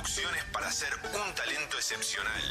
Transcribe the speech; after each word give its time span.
instrucciones 0.00 0.44
para 0.52 0.72
ser 0.72 0.88
un 0.94 1.34
talento 1.34 1.76
excepcional. 1.76 2.42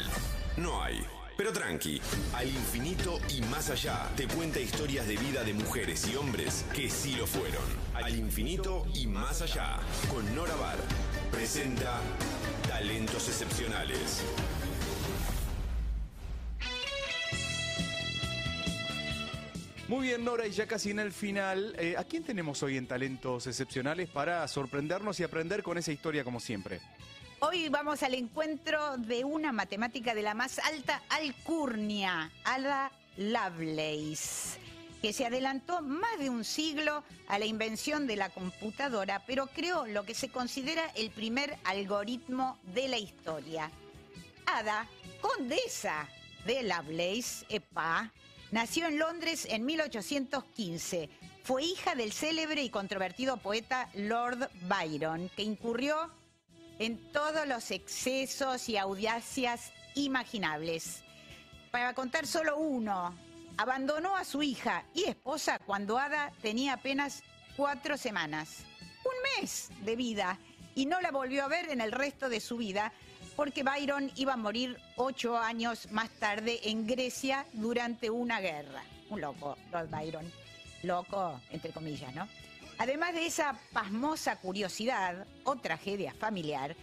No 0.56 0.82
hay. 0.82 1.04
Pero 1.36 1.52
tranqui, 1.52 2.00
al 2.34 2.46
infinito 2.46 3.18
y 3.28 3.40
más 3.42 3.70
allá 3.70 4.08
te 4.14 4.28
cuenta 4.28 4.60
historias 4.60 5.08
de 5.08 5.16
vida 5.16 5.42
de 5.42 5.54
mujeres 5.54 6.06
y 6.06 6.14
hombres 6.14 6.64
que 6.74 6.88
sí 6.88 7.16
lo 7.16 7.26
fueron. 7.26 7.64
Al 7.94 8.14
infinito 8.14 8.86
y 8.94 9.06
más 9.06 9.42
allá, 9.42 9.78
con 10.10 10.32
Nora 10.34 10.54
Bar, 10.56 10.76
presenta 11.32 12.00
Talentos 12.68 13.26
Excepcionales. 13.28 14.22
Muy 19.88 20.06
bien, 20.06 20.24
Nora, 20.24 20.46
y 20.46 20.52
ya 20.52 20.68
casi 20.68 20.90
en 20.90 21.00
el 21.00 21.10
final, 21.10 21.74
eh, 21.78 21.96
¿a 21.98 22.04
quién 22.04 22.22
tenemos 22.22 22.62
hoy 22.62 22.76
en 22.76 22.86
Talentos 22.86 23.48
Excepcionales 23.48 24.08
para 24.08 24.46
sorprendernos 24.46 25.18
y 25.18 25.24
aprender 25.24 25.64
con 25.64 25.78
esa 25.78 25.90
historia 25.90 26.22
como 26.22 26.38
siempre? 26.38 26.80
Hoy 27.42 27.70
vamos 27.70 28.02
al 28.02 28.12
encuentro 28.12 28.98
de 28.98 29.24
una 29.24 29.50
matemática 29.50 30.14
de 30.14 30.20
la 30.20 30.34
más 30.34 30.58
alta 30.58 31.02
alcurnia, 31.08 32.30
Ada 32.44 32.92
Lovelace, 33.16 34.60
que 35.00 35.14
se 35.14 35.24
adelantó 35.24 35.80
más 35.80 36.18
de 36.18 36.28
un 36.28 36.44
siglo 36.44 37.02
a 37.28 37.38
la 37.38 37.46
invención 37.46 38.06
de 38.06 38.16
la 38.16 38.28
computadora, 38.28 39.22
pero 39.26 39.46
creó 39.46 39.86
lo 39.86 40.04
que 40.04 40.14
se 40.14 40.28
considera 40.28 40.84
el 40.94 41.10
primer 41.10 41.56
algoritmo 41.64 42.58
de 42.74 42.88
la 42.88 42.98
historia. 42.98 43.70
Ada, 44.44 44.86
condesa 45.22 46.08
de 46.44 46.62
Lovelace, 46.62 47.46
EPA, 47.48 48.12
Nació 48.50 48.88
en 48.88 48.98
Londres 48.98 49.46
en 49.48 49.64
1815. 49.64 51.08
Fue 51.44 51.62
hija 51.62 51.94
del 51.94 52.12
célebre 52.12 52.64
y 52.64 52.68
controvertido 52.68 53.36
poeta 53.36 53.88
Lord 53.94 54.50
Byron, 54.68 55.30
que 55.36 55.44
incurrió 55.44 56.10
en 56.80 56.96
todos 57.12 57.46
los 57.46 57.70
excesos 57.70 58.70
y 58.70 58.78
audacias 58.78 59.70
imaginables. 59.94 61.04
Para 61.70 61.92
contar 61.92 62.26
solo 62.26 62.56
uno, 62.56 63.14
abandonó 63.58 64.16
a 64.16 64.24
su 64.24 64.42
hija 64.42 64.86
y 64.94 65.04
esposa 65.04 65.58
cuando 65.58 65.98
Ada 65.98 66.32
tenía 66.40 66.72
apenas 66.72 67.22
cuatro 67.54 67.98
semanas, 67.98 68.64
un 69.04 69.42
mes 69.42 69.68
de 69.84 69.94
vida, 69.94 70.38
y 70.74 70.86
no 70.86 71.02
la 71.02 71.10
volvió 71.10 71.44
a 71.44 71.48
ver 71.48 71.68
en 71.68 71.82
el 71.82 71.92
resto 71.92 72.30
de 72.30 72.40
su 72.40 72.56
vida 72.56 72.92
porque 73.36 73.62
Byron 73.62 74.10
iba 74.16 74.32
a 74.32 74.38
morir 74.38 74.78
ocho 74.96 75.36
años 75.36 75.90
más 75.90 76.08
tarde 76.08 76.60
en 76.64 76.86
Grecia 76.86 77.44
durante 77.52 78.08
una 78.08 78.40
guerra. 78.40 78.82
Un 79.10 79.20
loco, 79.20 79.58
Lord 79.70 79.90
Byron. 79.90 80.32
Loco, 80.82 81.40
entre 81.50 81.72
comillas, 81.72 82.14
¿no? 82.14 82.26
Además 82.80 83.12
de 83.12 83.26
esa 83.26 83.60
pasmosa 83.74 84.36
curiosidad 84.36 85.26
o 85.44 85.54
tragedia 85.56 86.14
familiar, 86.14 86.74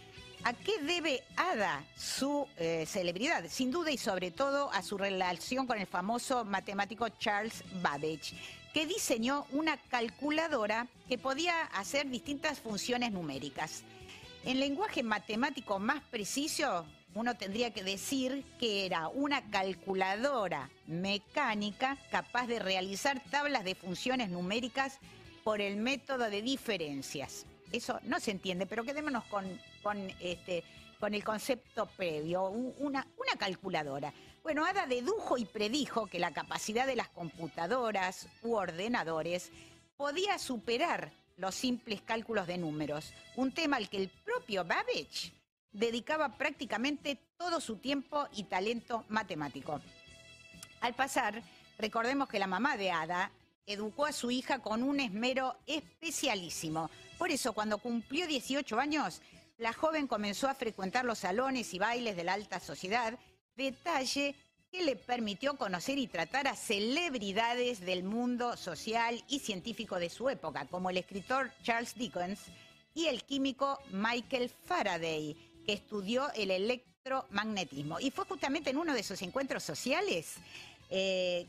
¿a 0.44 0.54
qué 0.54 0.78
debe 0.84 1.24
Ada 1.36 1.84
su 1.96 2.48
eh, 2.58 2.86
celebridad? 2.86 3.46
Sin 3.50 3.72
duda 3.72 3.90
y 3.90 3.98
sobre 3.98 4.30
todo 4.30 4.72
a 4.74 4.84
su 4.84 5.00
relación 5.00 5.66
con 5.66 5.80
el 5.80 5.88
famoso 5.88 6.46
matemático 6.46 7.10
Charles 7.10 7.64
Babbage, 7.82 8.36
que 8.76 8.86
diseñó 8.86 9.48
una 9.52 9.78
calculadora 9.78 10.86
que 11.10 11.18
podía 11.18 11.64
hacer 11.64 12.08
distintas 12.12 12.60
funciones 12.60 13.12
numéricas. 13.12 13.82
En 14.46 14.60
lenguaje 14.60 15.02
matemático 15.02 15.80
más 15.80 16.04
preciso, 16.12 16.86
uno 17.16 17.34
tendría 17.38 17.74
que 17.74 17.84
decir 17.84 18.46
que 18.60 18.86
era 18.86 19.08
una 19.08 19.50
calculadora 19.50 20.70
mecánica 20.86 21.98
capaz 22.12 22.46
de 22.46 22.60
realizar 22.60 23.20
tablas 23.32 23.64
de 23.64 23.74
funciones 23.74 24.30
numéricas 24.30 25.00
por 25.48 25.62
el 25.62 25.78
método 25.78 26.30
de 26.30 26.42
diferencias. 26.42 27.46
Eso 27.72 28.02
no 28.04 28.20
se 28.20 28.32
entiende, 28.32 28.66
pero 28.66 28.84
quedémonos 28.84 29.24
con, 29.28 29.46
con, 29.82 29.98
este, 30.20 30.62
con 31.00 31.14
el 31.14 31.24
concepto 31.24 31.86
previo, 31.86 32.50
una, 32.50 33.08
una 33.16 33.40
calculadora. 33.40 34.12
Bueno, 34.44 34.66
Ada 34.66 34.88
dedujo 34.88 35.38
y 35.38 35.46
predijo 35.46 36.08
que 36.08 36.20
la 36.20 36.34
capacidad 36.34 36.86
de 36.86 36.98
las 36.98 37.08
computadoras 37.08 38.28
u 38.44 38.56
ordenadores 38.56 39.54
podía 39.96 40.38
superar 40.38 41.14
los 41.38 41.56
simples 41.56 42.02
cálculos 42.02 42.46
de 42.46 42.58
números, 42.58 43.14
un 43.38 43.54
tema 43.54 43.78
al 43.78 43.88
que 43.88 44.00
el 44.00 44.10
propio 44.10 44.66
Babbage 44.66 45.32
dedicaba 45.72 46.38
prácticamente 46.38 47.22
todo 47.38 47.62
su 47.62 47.78
tiempo 47.78 48.28
y 48.34 48.44
talento 48.44 49.06
matemático. 49.08 49.80
Al 50.82 50.94
pasar, 50.94 51.42
recordemos 51.78 52.28
que 52.28 52.38
la 52.38 52.48
mamá 52.48 52.76
de 52.76 52.92
Ada 52.92 53.32
educó 53.68 54.06
a 54.06 54.14
su 54.14 54.32
hija 54.32 54.60
con 54.60 54.82
un 54.82 55.00
esmero 55.00 55.58
especialísimo. 55.68 56.90
Por 57.18 57.32
eso, 57.32 57.54
cuando 57.54 57.78
cumplió 57.78 58.26
18 58.26 58.80
años, 58.80 59.22
la 59.58 59.74
joven 59.74 60.08
comenzó 60.08 60.48
a 60.48 60.56
frecuentar 60.56 61.04
los 61.04 61.20
salones 61.20 61.74
y 61.74 61.80
bailes 61.80 62.16
de 62.16 62.24
la 62.24 62.34
alta 62.34 62.60
sociedad, 62.60 63.20
detalle 63.56 64.36
que 64.72 64.84
le 64.84 64.96
permitió 64.96 65.58
conocer 65.58 65.98
y 65.98 66.08
tratar 66.08 66.48
a 66.48 66.56
celebridades 66.56 67.82
del 67.82 68.04
mundo 68.04 68.56
social 68.56 69.24
y 69.28 69.40
científico 69.40 70.00
de 70.00 70.10
su 70.10 70.30
época, 70.30 70.66
como 70.66 70.90
el 70.90 70.98
escritor 70.98 71.52
Charles 71.64 71.96
Dickens 71.96 72.40
y 72.94 73.08
el 73.08 73.24
químico 73.24 73.80
Michael 73.92 74.50
Faraday, 74.50 75.36
que 75.66 75.74
estudió 75.74 76.32
el 76.34 76.52
electromagnetismo. 76.52 78.00
Y 78.00 78.12
fue 78.12 78.26
justamente 78.26 78.70
en 78.70 78.78
uno 78.78 78.94
de 78.94 79.02
esos 79.02 79.22
encuentros 79.22 79.64
sociales 79.64 80.36
eh, 80.90 81.48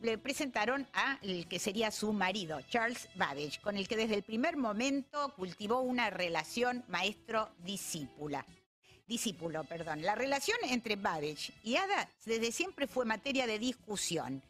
le, 0.00 0.18
presentaron 0.18 0.86
a 0.92 1.18
el 1.22 1.46
que 1.46 1.58
sería 1.58 1.90
su 1.90 2.12
marido, 2.12 2.60
Charles 2.62 3.08
Babbage, 3.14 3.60
con 3.60 3.76
el 3.76 3.88
que 3.88 3.96
desde 3.96 4.14
el 4.16 4.22
primer 4.22 4.56
momento 4.56 5.32
cultivó 5.36 5.80
una 5.80 6.10
relación 6.10 6.84
maestro-discípula 6.88 8.44
discípulo, 9.06 9.64
perdón. 9.64 10.02
La 10.02 10.14
relación 10.14 10.56
entre 10.64 10.96
Babbage 10.96 11.52
y 11.62 11.76
Ada 11.76 12.08
desde 12.24 12.52
siempre 12.52 12.86
fue 12.86 13.04
materia 13.04 13.46
de 13.46 13.58
discusión. 13.58 14.42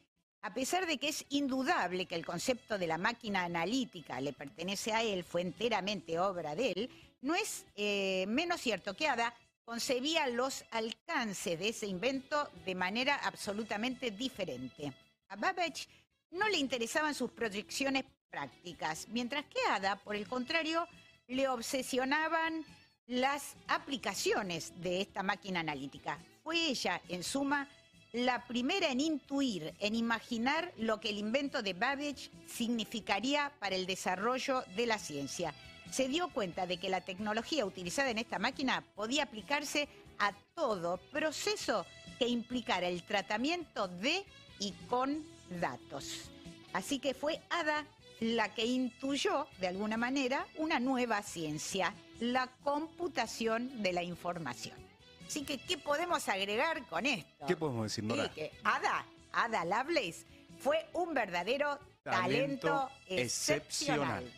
A 0.42 0.52
pesar 0.52 0.86
de 0.86 0.98
que 0.98 1.08
es 1.08 1.24
indudable 1.30 2.06
que 2.06 2.14
el 2.14 2.26
concepto 2.26 2.78
de 2.78 2.86
la 2.86 2.98
máquina 2.98 3.44
analítica 3.44 4.20
le 4.20 4.32
pertenece 4.32 4.92
a 4.92 5.02
él, 5.02 5.24
fue 5.24 5.40
enteramente 5.40 6.18
obra 6.18 6.54
de 6.54 6.72
él, 6.72 6.90
no 7.22 7.34
es 7.34 7.64
eh, 7.76 8.26
menos 8.28 8.60
cierto 8.60 8.94
que 8.94 9.08
Ada 9.08 9.34
concebía 9.64 10.26
los 10.28 10.64
alcances 10.70 11.58
de 11.58 11.68
ese 11.68 11.86
invento 11.86 12.50
de 12.64 12.74
manera 12.74 13.16
absolutamente 13.24 14.10
diferente. 14.10 14.92
A 15.28 15.36
Babbage 15.36 15.88
no 16.30 16.48
le 16.48 16.58
interesaban 16.58 17.14
sus 17.14 17.30
proyecciones 17.30 18.04
prácticas, 18.30 19.06
mientras 19.08 19.44
que 19.46 19.60
Ada, 19.70 19.96
por 19.96 20.16
el 20.16 20.28
contrario, 20.28 20.86
le 21.28 21.48
obsesionaban 21.48 22.64
las 23.06 23.56
aplicaciones 23.68 24.72
de 24.82 25.00
esta 25.00 25.22
máquina 25.22 25.60
analítica. 25.60 26.18
Fue 26.42 26.56
ella, 26.68 27.00
en 27.08 27.22
suma, 27.22 27.68
la 28.14 28.44
primera 28.46 28.92
en 28.92 29.00
intuir, 29.00 29.74
en 29.80 29.96
imaginar 29.96 30.72
lo 30.78 31.00
que 31.00 31.10
el 31.10 31.18
invento 31.18 31.62
de 31.62 31.72
Babbage 31.72 32.30
significaría 32.46 33.52
para 33.58 33.74
el 33.74 33.86
desarrollo 33.86 34.62
de 34.76 34.86
la 34.86 35.00
ciencia. 35.00 35.52
Se 35.90 36.06
dio 36.06 36.28
cuenta 36.28 36.64
de 36.64 36.76
que 36.76 36.88
la 36.88 37.00
tecnología 37.00 37.66
utilizada 37.66 38.10
en 38.10 38.18
esta 38.18 38.38
máquina 38.38 38.84
podía 38.94 39.24
aplicarse 39.24 39.88
a 40.20 40.32
todo 40.54 40.98
proceso 41.10 41.86
que 42.20 42.28
implicara 42.28 42.86
el 42.86 43.02
tratamiento 43.02 43.88
de 43.88 44.24
y 44.60 44.70
con 44.88 45.24
datos. 45.60 46.30
Así 46.72 47.00
que 47.00 47.14
fue 47.14 47.40
Ada 47.50 47.84
la 48.20 48.54
que 48.54 48.64
intuyó, 48.64 49.48
de 49.58 49.66
alguna 49.66 49.96
manera, 49.96 50.46
una 50.56 50.78
nueva 50.78 51.20
ciencia, 51.22 51.92
la 52.20 52.46
computación 52.62 53.82
de 53.82 53.92
la 53.92 54.04
información. 54.04 54.83
Así 55.26 55.44
que, 55.44 55.58
¿qué 55.58 55.78
podemos 55.78 56.28
agregar 56.28 56.84
con 56.86 57.06
esto? 57.06 57.46
¿Qué 57.46 57.56
podemos 57.56 57.84
decir, 57.84 58.04
Nora? 58.04 58.28
que 58.32 58.52
Ada, 58.62 59.06
Ada 59.32 59.64
Lovelace, 59.64 60.24
fue 60.58 60.86
un 60.92 61.14
verdadero 61.14 61.78
talento, 62.02 62.90
excepcional. 63.06 64.30